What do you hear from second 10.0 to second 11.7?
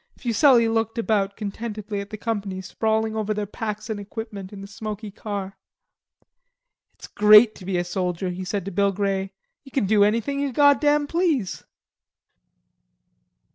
anything ye goddam please."